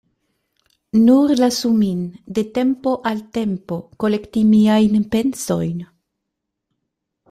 Nur 1.01 1.33
lasu 1.41 1.71
min 1.83 1.99
de 2.39 2.45
tempo 2.57 2.95
al 3.11 3.23
tempo 3.39 3.81
kolekti 4.05 4.47
miajn 4.51 5.01
pensojn. 5.17 5.77